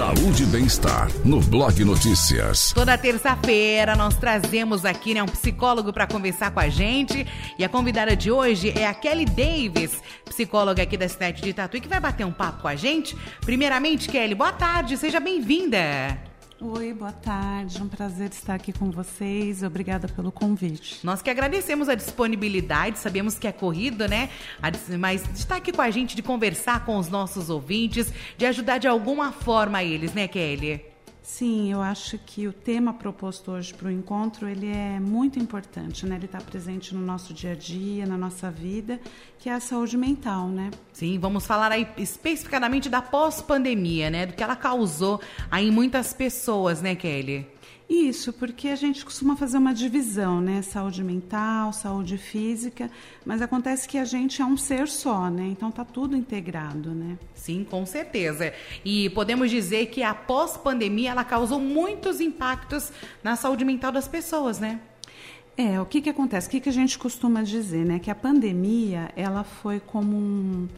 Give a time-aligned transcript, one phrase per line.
[0.00, 2.72] Saúde e bem-estar no Blog Notícias.
[2.72, 7.26] Toda terça-feira nós trazemos aqui né, um psicólogo para conversar com a gente.
[7.58, 11.82] E a convidada de hoje é a Kelly Davis, psicóloga aqui da cidade de Tatuí,
[11.82, 13.14] que vai bater um papo com a gente.
[13.42, 16.29] Primeiramente, Kelly, boa tarde, seja bem-vinda.
[16.62, 17.82] Oi, boa tarde.
[17.82, 19.62] Um prazer estar aqui com vocês.
[19.62, 20.98] Obrigada pelo convite.
[21.02, 24.28] Nós que agradecemos a disponibilidade, sabemos que é corrido, né?
[24.98, 28.86] Mas estar aqui com a gente, de conversar com os nossos ouvintes, de ajudar de
[28.86, 30.89] alguma forma eles, né, Kelly?
[31.30, 36.04] Sim, eu acho que o tema proposto hoje para o encontro ele é muito importante,
[36.04, 36.16] né?
[36.16, 39.00] Ele está presente no nosso dia a dia, na nossa vida,
[39.38, 40.72] que é a saúde mental, né?
[40.92, 44.26] Sim, vamos falar aí especificamente da pós-pandemia, né?
[44.26, 47.46] Do que ela causou aí em muitas pessoas, né, Kelly?
[47.90, 50.62] Isso, porque a gente costuma fazer uma divisão, né?
[50.62, 52.88] Saúde mental, saúde física,
[53.26, 55.48] mas acontece que a gente é um ser só, né?
[55.48, 57.18] Então tá tudo integrado, né?
[57.34, 58.54] Sim, com certeza.
[58.84, 62.92] E podemos dizer que a pós-pandemia ela causou muitos impactos
[63.24, 64.78] na saúde mental das pessoas, né?
[65.56, 66.46] É, o que, que acontece?
[66.46, 67.98] O que, que a gente costuma dizer, né?
[67.98, 70.68] Que a pandemia, ela foi como um,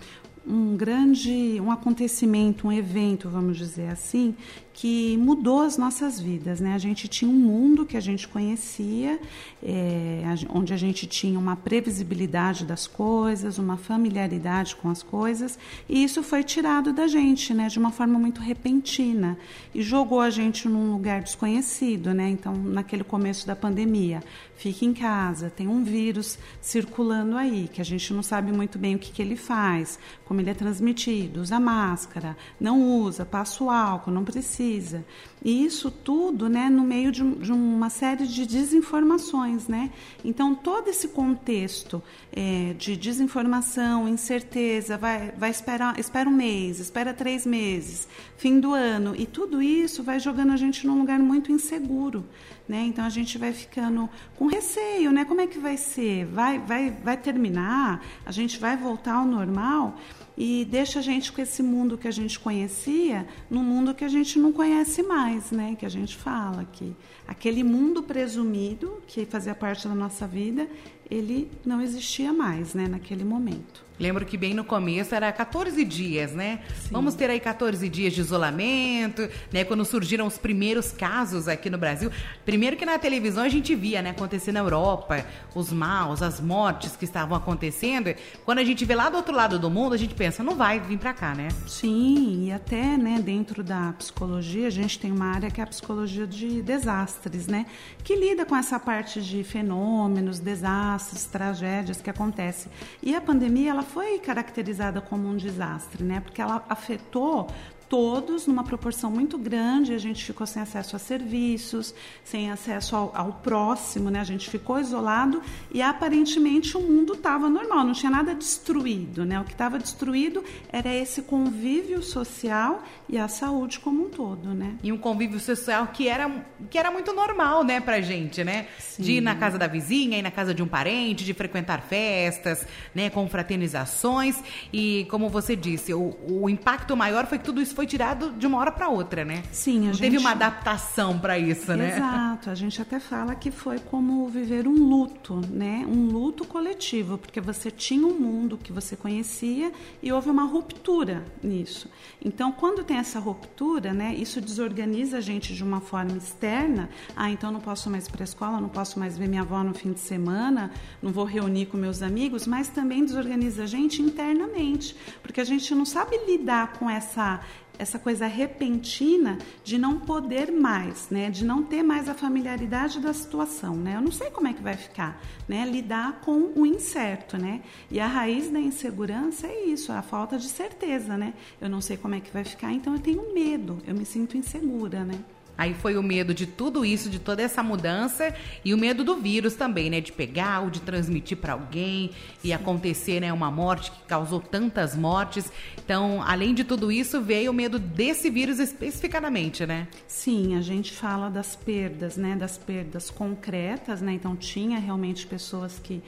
[0.47, 4.34] um grande um acontecimento, um evento, vamos dizer assim,
[4.73, 6.61] que mudou as nossas vidas.
[6.61, 6.75] Né?
[6.75, 9.20] A gente tinha um mundo que a gente conhecia,
[9.62, 16.03] é, onde a gente tinha uma previsibilidade das coisas, uma familiaridade com as coisas, e
[16.03, 17.69] isso foi tirado da gente né?
[17.69, 19.37] de uma forma muito repentina
[19.75, 22.15] e jogou a gente num lugar desconhecido.
[22.15, 22.31] Né?
[22.31, 24.23] Então, naquele começo da pandemia,
[24.56, 28.95] fique em casa, tem um vírus circulando aí, que a gente não sabe muito bem
[28.95, 33.70] o que, que ele faz, como ele é transmitido, usa máscara, não usa, passa o
[33.70, 35.05] álcool, não precisa precisa.
[35.44, 39.66] E isso tudo né, no meio de, de uma série de desinformações.
[39.66, 39.91] Né?
[40.24, 42.00] Então, todo esse contexto
[42.32, 48.72] é, de desinformação, incerteza, vai, vai esperar espera um mês, espera três meses, fim do
[48.72, 52.24] ano, e tudo isso vai jogando a gente num lugar muito inseguro.
[52.73, 52.87] Né?
[52.87, 55.27] Então, a gente vai ficando com receio, né?
[55.27, 56.25] como é que vai ser?
[56.25, 58.03] Vai, vai, vai terminar?
[58.25, 59.94] A gente vai voltar ao normal?
[60.34, 64.09] e deixa a gente com esse mundo que a gente conhecia num mundo que a
[64.09, 65.77] gente não conhece mais, né?
[65.78, 66.97] Que a gente fala que
[67.28, 70.66] aquele mundo presumido que fazia parte da nossa vida,
[71.11, 73.84] ele não existia mais, né, naquele momento.
[74.02, 76.58] Lembro que bem no começo era 14 dias, né?
[76.74, 76.88] Sim.
[76.90, 79.62] Vamos ter aí 14 dias de isolamento, né?
[79.62, 82.10] Quando surgiram os primeiros casos aqui no Brasil.
[82.44, 84.10] Primeiro que na televisão a gente via, né?
[84.10, 85.24] Acontecer na Europa,
[85.54, 88.12] os maus, as mortes que estavam acontecendo.
[88.44, 90.80] Quando a gente vê lá do outro lado do mundo, a gente pensa, não vai
[90.80, 91.46] vir para cá, né?
[91.69, 95.66] Sim, e até, né, dentro da psicologia, a gente tem uma área que é a
[95.69, 97.66] psicologia de desastres, né?
[98.02, 102.72] Que lida com essa parte de fenômenos, desastres, tragédias que acontecem.
[103.00, 106.20] E a pandemia, ela foi caracterizada como um desastre, né?
[106.20, 107.48] Porque ela afetou
[107.92, 111.94] todos numa proporção muito grande, a gente ficou sem acesso a serviços,
[112.25, 114.19] sem acesso ao, ao próximo, né?
[114.19, 119.26] a gente ficou isolado e aparentemente o mundo estava normal, não tinha nada destruído.
[119.26, 119.38] Né?
[119.38, 120.42] O que estava destruído
[120.72, 124.54] era esse convívio social e a saúde como um todo.
[124.54, 124.76] Né?
[124.82, 126.31] E um convívio social que era,
[126.70, 128.69] que era muito normal né, para gente, né?
[128.78, 129.02] Sim.
[129.02, 132.66] De ir na casa da vizinha, ir na casa de um parente, de frequentar festas,
[132.94, 134.42] né, confraternizações.
[134.72, 138.31] E como você disse, o, o impacto maior foi que tudo isso foi foi tirado
[138.31, 139.43] de uma hora para outra, né?
[139.50, 140.03] Sim, a Não gente...
[140.03, 141.97] teve uma adaptação para isso, né?
[141.97, 142.48] Exato.
[142.48, 145.84] A gente até fala que foi como viver um luto, né?
[145.88, 151.25] Um luto coletivo, porque você tinha um mundo que você conhecia e houve uma ruptura
[151.43, 151.91] nisso.
[152.25, 154.14] Então, quando tem essa ruptura, né?
[154.14, 156.88] Isso desorganiza a gente de uma forma externa.
[157.16, 159.64] Ah, então não posso mais ir para a escola, não posso mais ver minha avó
[159.64, 160.70] no fim de semana,
[161.03, 165.75] não vou reunir com meus amigos, mas também desorganiza a gente internamente, porque a gente
[165.75, 167.41] não sabe lidar com essa
[167.82, 171.31] essa coisa repentina de não poder mais, né?
[171.31, 173.97] De não ter mais a familiaridade da situação, né?
[173.97, 175.66] Eu não sei como é que vai ficar, né?
[175.66, 177.60] Lidar com o incerto, né?
[177.91, 181.34] E a raiz da insegurança é isso, a falta de certeza, né?
[181.60, 184.37] Eu não sei como é que vai ficar, então eu tenho medo, eu me sinto
[184.37, 185.19] insegura, né?
[185.56, 188.34] Aí foi o medo de tudo isso, de toda essa mudança
[188.64, 190.00] e o medo do vírus também, né?
[190.00, 192.10] De pegar ou de transmitir para alguém
[192.43, 195.52] e acontecer, né, uma morte que causou tantas mortes.
[195.84, 199.88] Então, além de tudo isso, veio o medo desse vírus especificamente, né?
[200.06, 202.34] Sim, a gente fala das perdas, né?
[202.34, 204.12] Das perdas concretas, né?
[204.12, 206.02] Então, tinha realmente pessoas que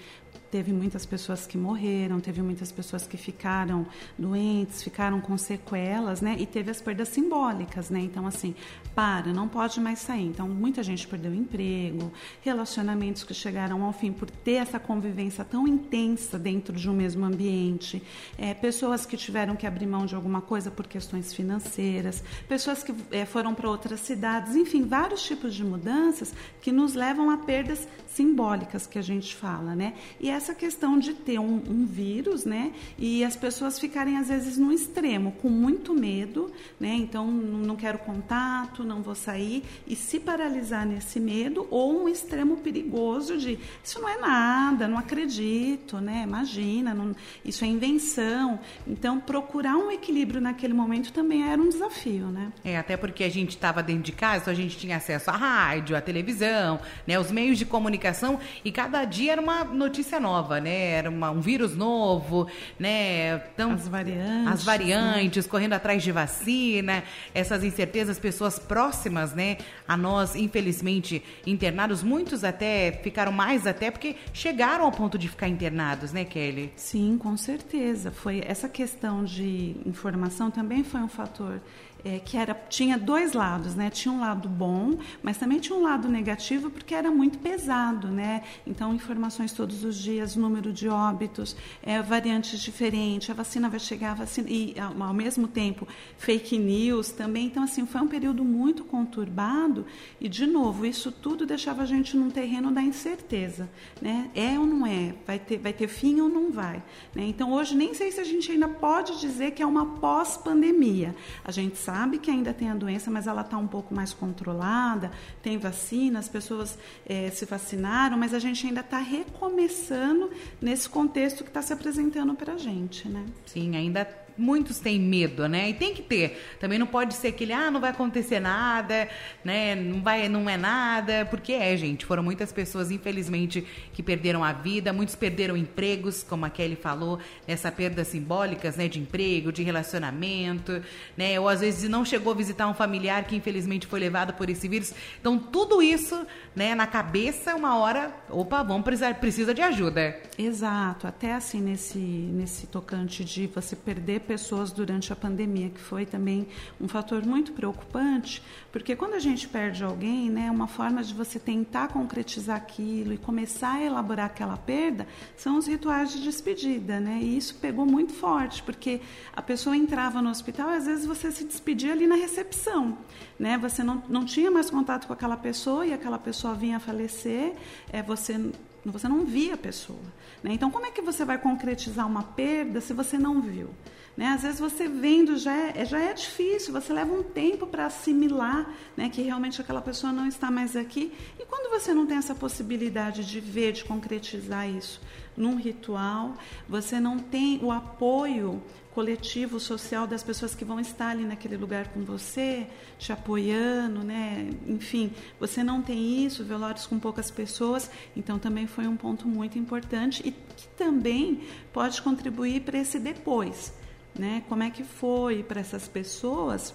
[0.54, 3.84] teve muitas pessoas que morreram, teve muitas pessoas que ficaram
[4.16, 6.36] doentes, ficaram com sequelas, né?
[6.38, 7.98] E teve as perdas simbólicas, né?
[7.98, 8.54] Então, assim,
[8.94, 10.26] para, não pode mais sair.
[10.26, 15.66] Então, muita gente perdeu emprego, relacionamentos que chegaram ao fim por ter essa convivência tão
[15.66, 18.00] intensa dentro de um mesmo ambiente,
[18.38, 22.94] é, pessoas que tiveram que abrir mão de alguma coisa por questões financeiras, pessoas que
[23.10, 27.88] é, foram para outras cidades, enfim, vários tipos de mudanças que nos levam a perdas
[28.06, 29.94] simbólicas que a gente fala, né?
[30.20, 32.72] E essa questão de ter um, um, vírus, né?
[32.98, 36.50] E as pessoas ficarem às vezes no extremo, com muito medo,
[36.80, 36.94] né?
[36.96, 42.56] Então não quero contato, não vou sair e se paralisar nesse medo ou um extremo
[42.56, 46.24] perigoso de isso não é nada, não acredito, né?
[46.24, 47.14] Imagina, não,
[47.44, 48.58] isso é invenção.
[48.86, 52.52] Então procurar um equilíbrio naquele momento também era um desafio, né?
[52.64, 55.96] É até porque a gente estava dentro de casa, a gente tinha acesso à rádio,
[55.96, 57.18] à televisão, né?
[57.18, 60.90] Os meios de comunicação e cada dia era uma notícia nova, né?
[60.90, 62.46] Era uma, um vírus novo,
[62.78, 63.42] né?
[63.52, 64.52] Então, as variantes.
[64.52, 67.02] As variantes, correndo atrás de vacina,
[67.34, 69.58] essas incertezas, pessoas próximas, né?
[69.86, 75.48] A nós, infelizmente, internados, muitos até ficaram mais até porque chegaram ao ponto de ficar
[75.48, 76.72] internados, né, Kelly?
[76.76, 78.10] Sim, com certeza.
[78.10, 81.60] Foi essa questão de informação também foi um fator
[82.04, 83.88] é, que era, tinha dois lados, né?
[83.88, 88.42] Tinha um lado bom, mas também tinha um lado negativo porque era muito pesado, né?
[88.66, 94.12] Então, informações todos os dias, número de óbitos, é, variantes diferentes, a vacina vai chegar,
[94.12, 97.46] a vacina, e ao mesmo tempo fake news também.
[97.46, 99.86] Então, assim, foi um período muito conturbado
[100.20, 103.68] e, de novo, isso tudo deixava a gente num terreno da incerteza,
[104.02, 104.30] né?
[104.34, 105.14] É ou não é?
[105.26, 106.82] Vai ter, vai ter fim ou não vai?
[107.14, 107.24] Né?
[107.24, 111.16] Então, hoje, nem sei se a gente ainda pode dizer que é uma pós-pandemia.
[111.42, 114.12] A gente sabe sabe que ainda tem a doença, mas ela está um pouco mais
[114.12, 116.76] controlada, tem vacina, as pessoas
[117.06, 120.28] é, se vacinaram, mas a gente ainda está recomeçando
[120.60, 123.24] nesse contexto que está se apresentando para a gente, né?
[123.46, 125.70] Sim, ainda muitos têm medo, né?
[125.70, 126.56] E tem que ter.
[126.60, 129.08] Também não pode ser aquele, ah, não vai acontecer nada,
[129.44, 129.74] né?
[129.74, 132.04] Não vai, não é nada, porque é, gente.
[132.04, 137.18] Foram muitas pessoas, infelizmente, que perderam a vida, muitos perderam empregos, como a Kelly falou,
[137.46, 140.82] nessa perda simbólicas, né, de emprego, de relacionamento,
[141.16, 141.38] né?
[141.38, 144.68] Ou às vezes não chegou a visitar um familiar que infelizmente foi levado por esse
[144.68, 144.92] vírus.
[145.20, 150.20] Então, tudo isso, né, na cabeça, uma hora, opa, vamos precisar precisa de ajuda.
[150.36, 156.04] Exato, até assim nesse nesse tocante de você perder pessoas durante a pandemia, que foi
[156.04, 156.48] também
[156.80, 158.42] um fator muito preocupante,
[158.72, 163.18] porque quando a gente perde alguém, né, uma forma de você tentar concretizar aquilo e
[163.18, 165.06] começar a elaborar aquela perda
[165.36, 167.18] são os rituais de despedida, né?
[167.20, 169.00] E isso pegou muito forte, porque
[169.34, 172.98] a pessoa entrava no hospital e às vezes você se despedia ali na recepção,
[173.38, 173.58] né?
[173.58, 177.54] Você não, não tinha mais contato com aquela pessoa e aquela pessoa vinha a falecer,
[177.92, 178.50] é, você
[178.90, 179.98] você não via a pessoa.
[180.42, 180.52] Né?
[180.52, 183.70] Então, como é que você vai concretizar uma perda se você não viu?
[184.16, 184.26] Né?
[184.26, 188.70] Às vezes você vendo já é, já é difícil, você leva um tempo para assimilar
[188.96, 191.12] né, que realmente aquela pessoa não está mais aqui.
[191.38, 195.00] E quando você não tem essa possibilidade de ver, de concretizar isso
[195.36, 196.34] num ritual,
[196.68, 198.62] você não tem o apoio
[198.94, 202.66] coletivo social das pessoas que vão estar ali naquele lugar com você,
[202.96, 204.48] te apoiando, né?
[204.68, 205.10] Enfim,
[205.40, 210.22] você não tem isso, velórios com poucas pessoas, então também foi um ponto muito importante
[210.24, 211.40] e que também
[211.72, 213.72] pode contribuir para esse depois
[214.18, 214.42] né?
[214.48, 216.74] Como é que foi para essas pessoas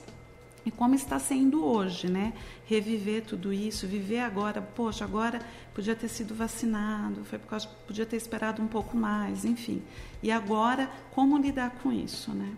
[0.66, 2.34] e como está sendo hoje, né?
[2.66, 5.40] Reviver tudo isso, viver agora, poxa, agora
[5.74, 9.82] podia ter sido vacinado, foi por causa, podia ter esperado um pouco mais, enfim.
[10.22, 12.52] E agora, como lidar com isso, né?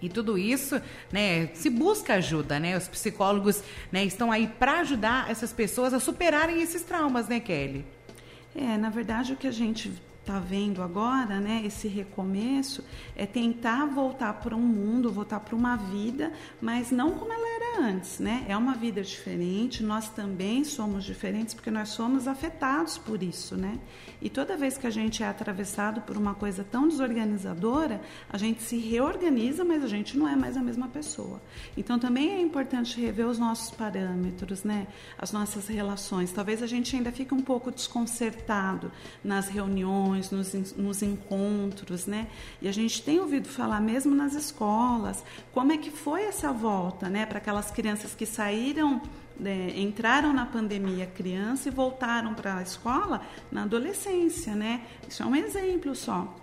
[0.00, 0.80] E tudo isso,
[1.10, 2.76] né, se busca ajuda, né?
[2.76, 7.84] Os psicólogos, né, estão aí para ajudar essas pessoas a superarem esses traumas, né, Kelly?
[8.54, 9.92] É, na verdade o que a gente
[10.26, 15.76] está vendo agora, né, esse recomeço, é tentar voltar para um mundo, voltar para uma
[15.76, 18.44] vida, mas não como ela antes, né?
[18.48, 23.78] É uma vida diferente, nós também somos diferentes porque nós somos afetados por isso, né?
[24.20, 28.62] E toda vez que a gente é atravessado por uma coisa tão desorganizadora, a gente
[28.62, 31.40] se reorganiza, mas a gente não é mais a mesma pessoa.
[31.76, 34.86] Então também é importante rever os nossos parâmetros, né?
[35.18, 36.32] As nossas relações.
[36.32, 38.90] Talvez a gente ainda fique um pouco desconcertado
[39.22, 42.28] nas reuniões, nos, nos encontros, né?
[42.60, 47.08] E a gente tem ouvido falar mesmo nas escolas, como é que foi essa volta,
[47.08, 47.26] né?
[47.26, 49.00] Para aquelas crianças que saíram
[49.44, 53.20] é, entraram na pandemia criança e voltaram para a escola
[53.50, 54.82] na adolescência, né?
[55.08, 56.34] Isso é um exemplo só.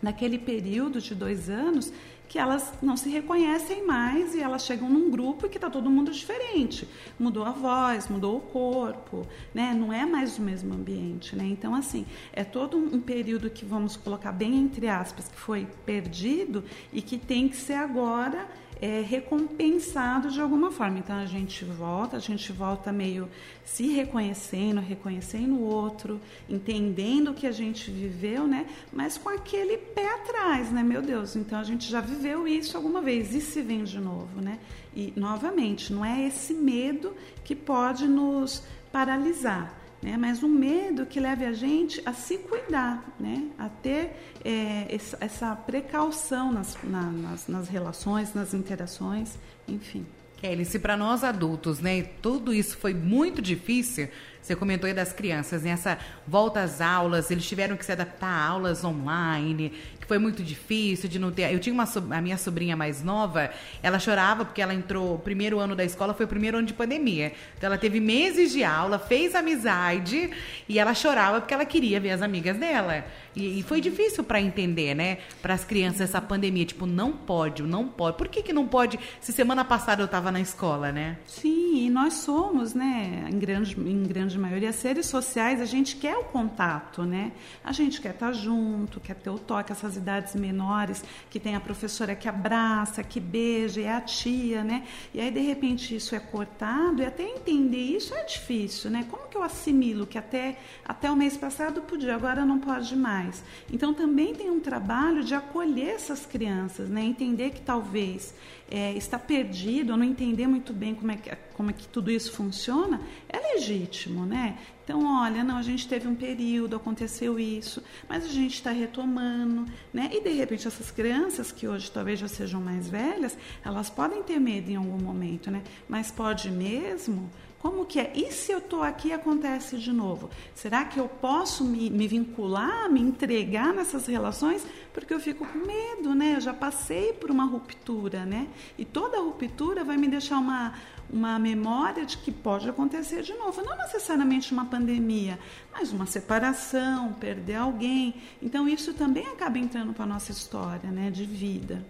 [0.00, 1.92] Naquele período de dois anos
[2.30, 6.12] que elas não se reconhecem mais e elas chegam num grupo que está todo mundo
[6.12, 6.88] diferente.
[7.18, 9.74] Mudou a voz, mudou o corpo, né?
[9.74, 11.44] Não é mais o mesmo ambiente, né?
[11.44, 16.62] Então, assim, é todo um período que vamos colocar bem entre aspas, que foi perdido
[16.92, 18.48] e que tem que ser agora
[18.80, 20.98] é, recompensado de alguma forma.
[20.98, 23.28] Então a gente volta, a gente volta meio
[23.64, 28.66] se reconhecendo, reconhecendo o outro, entendendo o que a gente viveu, né?
[28.92, 30.82] Mas com aquele pé atrás, né?
[30.82, 34.40] Meu Deus, então a gente já viveu isso alguma vez e se vem de novo,
[34.40, 34.58] né?
[34.94, 40.16] E novamente, não é esse medo que pode nos paralisar né?
[40.16, 43.48] mas um medo que leve a gente a se cuidar, né?
[43.58, 44.12] a ter
[44.44, 49.36] é, essa precaução nas, na, nas, nas relações, nas interações,
[49.68, 50.06] enfim.
[50.40, 54.08] Kelly, se para nós adultos, né, tudo isso foi muito difícil,
[54.40, 58.26] você comentou aí das crianças, nessa né, volta às aulas, eles tiveram que se adaptar
[58.26, 59.70] a aulas online,
[60.00, 61.52] que foi muito difícil de não ter.
[61.52, 63.50] Eu tinha uma a minha sobrinha mais nova,
[63.82, 66.72] ela chorava porque ela entrou, o primeiro ano da escola foi o primeiro ano de
[66.72, 67.32] pandemia.
[67.56, 70.30] Então ela teve meses de aula, fez amizade
[70.66, 73.04] e ela chorava porque ela queria ver as amigas dela.
[73.36, 77.62] E, e foi difícil para entender, né, para as crianças essa pandemia, tipo, não pode,
[77.62, 78.16] não pode.
[78.16, 78.98] Por que que não pode?
[79.20, 81.18] Se semana passada eu na escola, né?
[81.26, 86.16] Sim, e nós somos, né, em grande em grande maioria, seres sociais, a gente quer
[86.16, 87.32] o contato, né?
[87.64, 91.60] A gente quer estar junto, quer ter o toque, essas idades menores, que tem a
[91.60, 94.84] professora que abraça, que beija, é a tia, né?
[95.14, 99.06] E aí, de repente, isso é cortado, e até entender isso é difícil, né?
[99.10, 103.42] Como que eu assimilo que até, até o mês passado podia, agora não pode mais?
[103.72, 107.02] Então, também tem um trabalho de acolher essas crianças, né?
[107.02, 108.34] Entender que talvez
[108.70, 112.32] é, está perdido não entender muito bem como é, que, como é que tudo isso
[112.32, 114.56] funciona, é legítimo, né?
[114.90, 119.64] Então, olha, não, a gente teve um período, aconteceu isso, mas a gente está retomando,
[119.94, 120.10] né?
[120.12, 124.40] E de repente essas crianças que hoje talvez já sejam mais velhas, elas podem ter
[124.40, 125.62] medo em algum momento, né?
[125.88, 127.30] Mas pode mesmo
[127.60, 128.10] como que é?
[128.14, 130.30] E se eu estou aqui acontece de novo?
[130.54, 134.66] Será que eu posso me, me, vincular, me entregar nessas relações?
[134.94, 136.36] Porque eu fico com medo, né?
[136.36, 138.48] Eu já passei por uma ruptura, né?
[138.78, 140.72] E toda ruptura vai me deixar uma,
[141.12, 143.62] uma memória de que pode acontecer de novo.
[143.62, 145.38] Não necessariamente uma pandemia,
[145.72, 148.14] mas uma separação, perder alguém.
[148.40, 151.10] Então isso também acaba entrando para a nossa história, né?
[151.10, 151.84] De vida.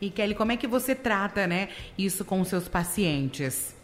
[0.00, 3.74] E Kelly, como é que você trata, né, isso com os seus pacientes?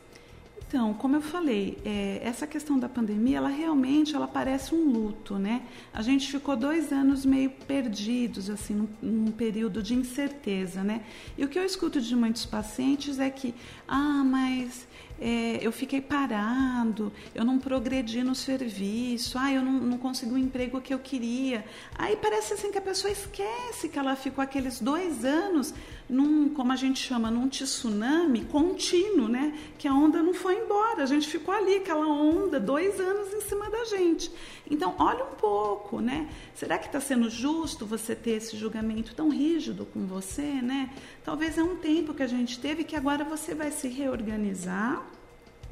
[0.69, 5.39] Então, como eu falei, é, essa questão da pandemia, ela realmente ela parece um luto,
[5.39, 5.63] né?
[5.95, 11.03] A gente ficou dois anos meio perdidos, assim, num, num, período de incerteza, né?
[11.39, 13.55] E o que eu escuto de muitos pacientes é que,
[13.87, 14.89] ah, mas
[15.21, 20.39] é, eu fiquei parado, eu não progredi no serviço, ah, eu não, não consegui o
[20.39, 21.65] emprego que eu queria.
[21.97, 25.73] Aí parece assim que a pessoa esquece que ela ficou aqueles dois anos
[26.09, 29.59] num, como a gente chama, num tsunami contínuo, né?
[29.79, 33.41] Que a onda não foi embora, a gente ficou ali, aquela onda, dois anos em
[33.41, 34.31] cima da gente.
[34.71, 36.29] Então, olha um pouco, né?
[36.55, 40.91] Será que está sendo justo você ter esse julgamento tão rígido com você, né?
[41.25, 45.07] Talvez é um tempo que a gente teve que agora você vai se reorganizar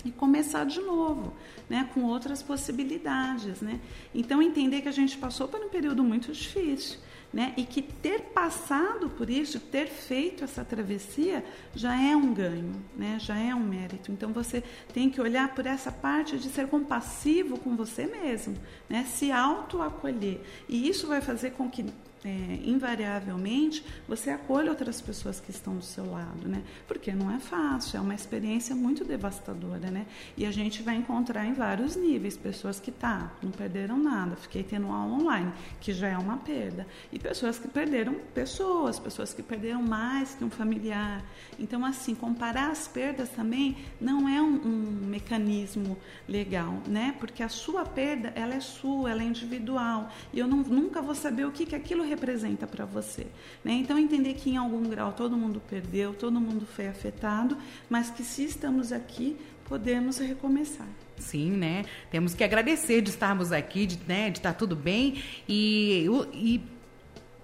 [0.05, 1.33] e começar de novo,
[1.69, 3.81] né, com outras possibilidades, né?
[4.15, 6.99] Então entender que a gente passou por um período muito difícil,
[7.35, 7.53] né?
[7.57, 13.19] E que ter passado por isso, ter feito essa travessia, já é um ganho, né?
[13.21, 14.13] Já é um mérito.
[14.13, 14.63] Então você
[14.93, 18.55] tem que olhar por essa parte de ser compassivo com você mesmo,
[18.89, 19.05] né?
[19.11, 20.41] Se autoacolher.
[20.69, 21.85] E isso vai fazer com que
[22.25, 26.63] é, invariavelmente você acolhe outras pessoas que estão do seu lado, né?
[26.89, 30.07] Porque não é fácil, é uma experiência muito devastadora, né?
[30.37, 34.63] E a gente vai encontrar em vários níveis pessoas que tá, não perderam nada, fiquei
[34.63, 39.43] tendo aula online, que já é uma perda, e pessoas que perderam pessoas, pessoas que
[39.43, 41.23] perderam mais que um familiar.
[41.59, 47.15] Então, assim, comparar as perdas também não é um, um mecanismo legal, né?
[47.21, 51.15] Porque a sua perda, ela é sua, ela é individual, e eu não, nunca vou
[51.15, 53.27] saber o que que aquilo representa para você.
[53.63, 53.73] Né?
[53.73, 57.57] Então, entender que em algum grau todo mundo perdeu, todo mundo foi afetado,
[57.89, 59.37] mas que se estamos aqui,
[59.69, 60.89] podemos recomeçar.
[61.17, 61.85] Sim, né?
[62.11, 66.61] Temos que agradecer de estarmos aqui, de, né, de estar tudo bem e, e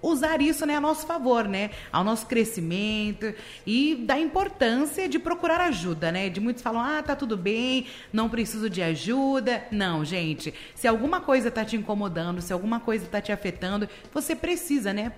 [0.01, 1.71] usar isso né, a nosso favor, né?
[1.91, 3.33] Ao nosso crescimento
[3.65, 6.29] e da importância de procurar ajuda, né?
[6.29, 9.63] De muitos falam, ah, tá tudo bem, não preciso de ajuda.
[9.71, 14.35] Não, gente, se alguma coisa tá te incomodando, se alguma coisa tá te afetando, você
[14.35, 15.11] precisa, né?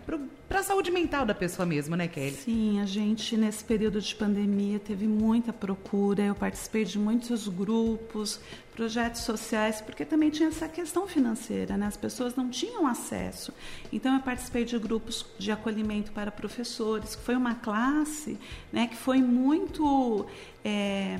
[0.48, 2.32] Para a saúde mental da pessoa mesmo, né, Kelly?
[2.32, 8.40] Sim, a gente nesse período de pandemia teve muita procura, eu participei de muitos grupos,
[8.76, 11.86] projetos sociais, porque também tinha essa questão financeira, né?
[11.88, 13.54] As pessoas não tinham acesso.
[13.92, 17.16] Então eu participei de grupos de acolhimento para professores.
[17.16, 18.38] Foi uma classe
[18.72, 20.26] né, que foi muito
[20.66, 21.20] é,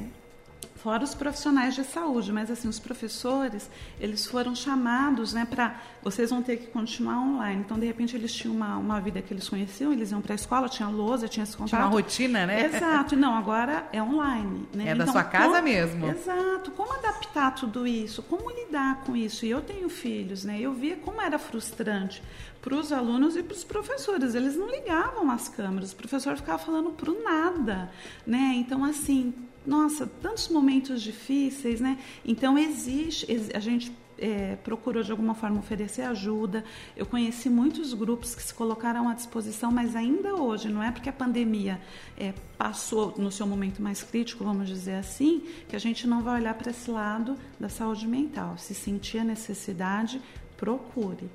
[0.84, 3.70] fora os profissionais de saúde, mas assim os professores
[4.02, 7.62] eles foram chamados, né, para vocês vão ter que continuar online.
[7.62, 10.36] Então de repente eles tinham uma, uma vida que eles conheciam, eles iam para a
[10.36, 11.70] escola, tinha lousa, tinha esse contato.
[11.70, 12.66] Tinha uma rotina, né?
[12.66, 13.16] Exato.
[13.16, 14.68] Não, agora é online.
[14.74, 14.90] Né?
[14.90, 16.06] É então, da sua casa como, mesmo.
[16.08, 16.72] Exato.
[16.72, 18.22] Como adaptar tudo isso?
[18.22, 19.46] Como lidar com isso?
[19.46, 20.60] E eu tenho filhos, né?
[20.60, 22.22] Eu via como era frustrante
[22.62, 24.36] para os alunos e para os professores.
[24.36, 27.90] Eles não ligavam as câmeras, o professor ficava falando para o nada,
[28.28, 28.54] né?
[28.58, 29.34] Então assim
[29.66, 31.98] nossa, tantos momentos difíceis, né?
[32.26, 36.64] Então existe, a gente é, procurou de alguma forma oferecer ajuda.
[36.96, 41.10] Eu conheci muitos grupos que se colocaram à disposição, mas ainda hoje, não é porque
[41.10, 41.80] a pandemia
[42.18, 46.42] é, passou no seu momento mais crítico, vamos dizer assim, que a gente não vai
[46.42, 48.58] olhar para esse lado da saúde mental.
[48.58, 50.22] Se sentir a necessidade,
[50.58, 51.30] procure.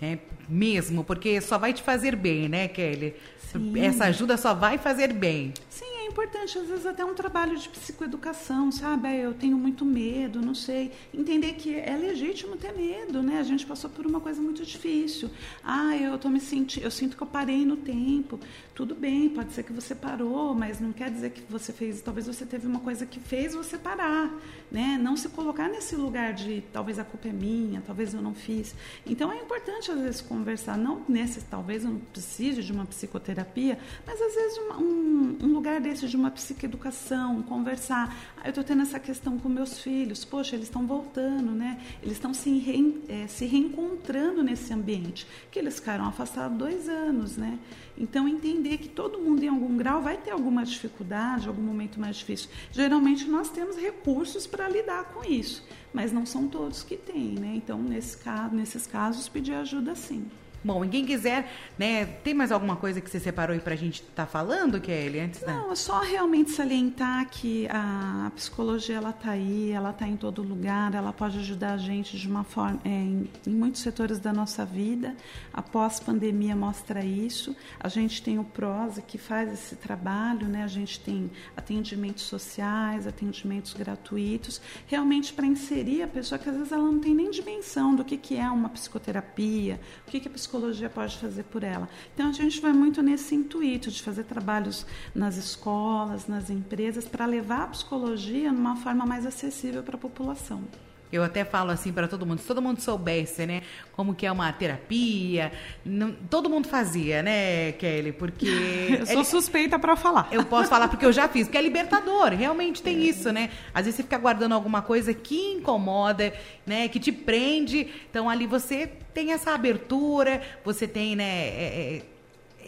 [0.00, 0.18] É
[0.48, 3.16] mesmo, porque só vai te fazer bem, né, Kelly?
[3.50, 3.76] Sim.
[3.80, 5.52] Essa ajuda só vai fazer bem.
[5.68, 5.87] Sim,
[6.18, 9.20] importante, às vezes até um trabalho de psicoeducação, sabe?
[9.20, 10.90] Eu tenho muito medo, não sei.
[11.14, 13.38] Entender que é legítimo ter medo, né?
[13.38, 15.30] A gente passou por uma coisa muito difícil.
[15.62, 18.40] Ah, eu tô me sentindo, eu sinto que eu parei no tempo.
[18.74, 22.26] Tudo bem, pode ser que você parou, mas não quer dizer que você fez, talvez
[22.26, 24.32] você teve uma coisa que fez você parar,
[24.70, 24.98] né?
[25.00, 28.74] Não se colocar nesse lugar de talvez a culpa é minha, talvez eu não fiz.
[29.06, 33.78] Então é importante às vezes conversar, não nesse, talvez eu não precise de uma psicoterapia,
[34.06, 38.16] mas às vezes um, um lugar desse de uma psicoeducação, conversar.
[38.36, 41.80] Ah, eu estou tendo essa questão com meus filhos, poxa, eles estão voltando, né?
[42.02, 47.58] Eles estão se, é, se reencontrando nesse ambiente, que eles ficaram afastados dois anos, né?
[47.96, 52.16] Então, entender que todo mundo, em algum grau, vai ter alguma dificuldade, algum momento mais
[52.16, 52.48] difícil.
[52.72, 57.52] Geralmente, nós temos recursos para lidar com isso, mas não são todos que têm, né?
[57.54, 60.26] Então, nesse caso, nesses casos, pedir ajuda sim.
[60.62, 61.48] Bom, e quem quiser,
[61.78, 64.80] né, tem mais alguma coisa que você separou aí para a gente estar tá falando,
[64.80, 65.40] Kelly, antes?
[65.42, 65.52] Né?
[65.52, 70.42] Não, é só realmente salientar que a psicologia, ela está aí, ela está em todo
[70.42, 74.32] lugar, ela pode ajudar a gente de uma forma, é, em, em, muitos setores da
[74.32, 75.14] nossa vida.
[75.52, 77.54] A pós-pandemia mostra isso.
[77.78, 83.06] A gente tem o PROSA, que faz esse trabalho, né, a gente tem atendimentos sociais,
[83.06, 87.94] atendimentos gratuitos, realmente para inserir a pessoa que às vezes ela não tem nem dimensão
[87.94, 91.88] do que, que é uma psicoterapia, o que, que a psicologia pode fazer por ela.
[92.14, 97.26] Então a gente vai muito nesse intuito de fazer trabalhos nas escolas, nas empresas, para
[97.26, 100.62] levar a psicologia numa forma mais acessível para a população.
[101.10, 104.32] Eu até falo assim para todo mundo, se todo mundo soubesse, né, como que é
[104.32, 105.50] uma terapia,
[105.84, 108.12] não, todo mundo fazia, né, Kelly?
[108.12, 108.46] Porque
[109.00, 110.28] eu sou é, suspeita para falar.
[110.30, 113.00] Eu posso falar porque eu já fiz, porque é libertador, realmente tem é.
[113.00, 113.50] isso, né?
[113.72, 116.32] Às vezes você fica guardando alguma coisa que incomoda,
[116.66, 117.88] né, que te prende.
[118.10, 122.02] Então ali você tem essa abertura, você tem, né, é, é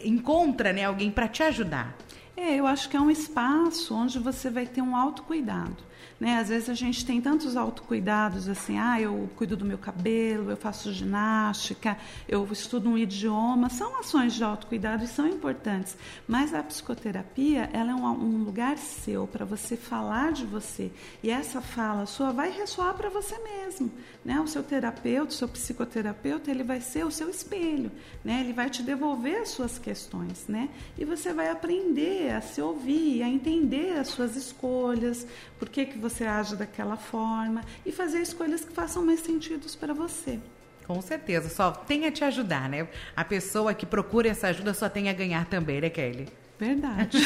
[0.03, 1.95] encontra, né, alguém para te ajudar.
[2.35, 5.77] É, eu acho que é um espaço onde você vai ter um autocuidado.
[6.21, 6.37] Né?
[6.37, 10.55] Às vezes a gente tem tantos autocuidados, assim, ah, eu cuido do meu cabelo, eu
[10.55, 11.97] faço ginástica,
[12.29, 15.97] eu estudo um idioma, são ações de autocuidado e são importantes.
[16.27, 20.91] Mas a psicoterapia, ela é um, um lugar seu para você falar de você.
[21.23, 23.91] E essa fala sua vai ressoar para você mesmo.
[24.23, 24.39] Né?
[24.39, 27.91] O seu terapeuta, o seu psicoterapeuta, ele vai ser o seu espelho.
[28.23, 28.41] Né?
[28.41, 30.45] Ele vai te devolver as suas questões.
[30.47, 30.69] Né?
[30.99, 35.25] E você vai aprender a se ouvir, a entender as suas escolhas,
[35.57, 39.93] por que, que você age daquela forma e fazer escolhas que façam mais sentido para
[39.93, 40.39] você.
[40.85, 42.87] Com certeza, só tem a te ajudar, né?
[43.15, 46.27] A pessoa que procura essa ajuda só tem a ganhar também, né, Kelly?
[46.59, 47.17] Verdade.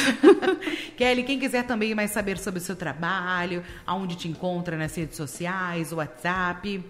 [0.96, 5.16] Kelly, quem quiser também mais saber sobre o seu trabalho, aonde te encontra nas redes
[5.16, 6.82] sociais, WhatsApp.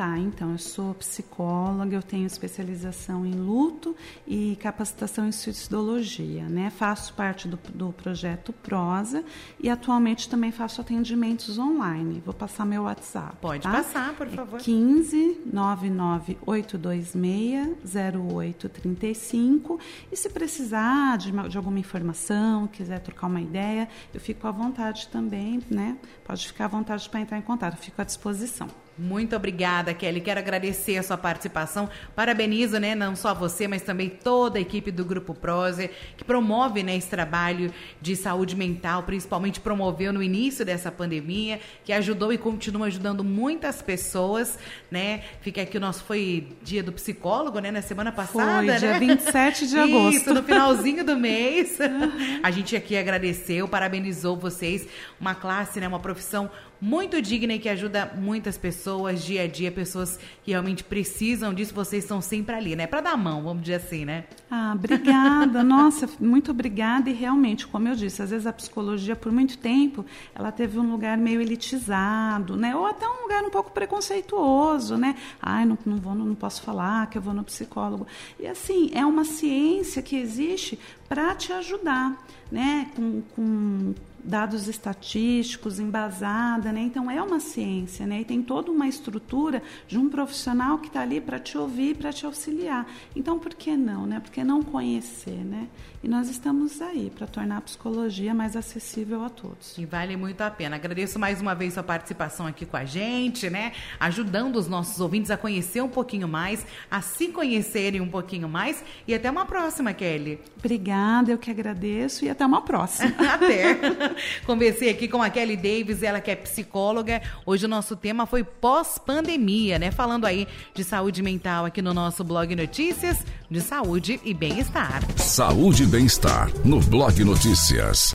[0.00, 3.94] Tá, então eu sou psicóloga, eu tenho especialização em luto
[4.26, 6.70] e capacitação em suicidologia, né?
[6.70, 9.22] Faço parte do, do projeto Prosa
[9.62, 12.22] e atualmente também faço atendimentos online.
[12.24, 13.36] Vou passar meu WhatsApp.
[13.42, 13.72] Pode tá?
[13.72, 14.58] passar, por favor.
[14.58, 19.78] É 15 99826 0835
[20.10, 25.08] e se precisar de, de alguma informação, quiser trocar uma ideia, eu fico à vontade
[25.08, 25.98] também, né?
[26.24, 28.66] Pode ficar à vontade para entrar em contato, eu fico à disposição.
[29.00, 30.20] Muito obrigada, Kelly.
[30.20, 31.88] Quero agradecer a sua participação.
[32.14, 36.82] Parabenizo, né, não só você, mas também toda a equipe do Grupo Prozer, que promove
[36.82, 42.36] né, esse trabalho de saúde mental, principalmente promoveu no início dessa pandemia, que ajudou e
[42.36, 44.58] continua ajudando muitas pessoas,
[44.90, 45.22] né?
[45.40, 48.78] Fica aqui o nosso foi dia do psicólogo, né, na semana passada, foi, né?
[48.78, 50.16] dia 27 de agosto.
[50.16, 51.78] Isso, no finalzinho do mês.
[52.44, 54.86] A gente aqui agradeceu, parabenizou vocês,
[55.18, 59.70] uma classe, né, uma profissão muito digna e que ajuda muitas pessoas dia a dia,
[59.70, 62.86] pessoas que realmente precisam disso, vocês estão sempre ali, né?
[62.86, 64.24] Para dar mão, vamos dizer assim, né?
[64.50, 65.62] Ah, obrigada.
[65.64, 67.10] Nossa, muito obrigada.
[67.10, 70.90] E realmente, como eu disse, às vezes a psicologia, por muito tempo, ela teve um
[70.90, 72.74] lugar meio elitizado, né?
[72.74, 75.16] Ou até um lugar um pouco preconceituoso, né?
[75.40, 78.06] Ai, não, não vou, não posso falar que eu vou no psicólogo.
[78.38, 82.16] E assim, é uma ciência que existe para te ajudar,
[82.50, 82.90] né?
[82.96, 86.80] Com, com dados estatísticos, embasada, né?
[86.80, 88.20] Então é uma ciência, né?
[88.20, 92.12] E tem toda uma estrutura de um profissional que está ali para te ouvir, para
[92.12, 92.86] te auxiliar.
[93.14, 94.20] Então por que não, né?
[94.20, 95.68] Por que não conhecer, né?
[96.02, 99.76] E nós estamos aí para tornar a psicologia mais acessível a todos.
[99.76, 100.76] E vale muito a pena.
[100.76, 103.72] Agradeço mais uma vez sua participação aqui com a gente, né?
[103.98, 108.82] Ajudando os nossos ouvintes a conhecer um pouquinho mais, a se conhecerem um pouquinho mais.
[109.06, 110.40] E até uma próxima, Kelly.
[110.58, 113.14] Obrigada, eu que agradeço e até uma próxima.
[113.34, 113.78] até.
[114.46, 117.20] Conversei aqui com a Kelly Davis, ela que é psicóloga.
[117.44, 119.90] Hoje o nosso tema foi pós-pandemia, né?
[119.90, 125.02] Falando aí de saúde mental aqui no nosso blog Notícias, de saúde e bem-estar.
[125.18, 128.08] Saúde e bem-estar no blog Notícias.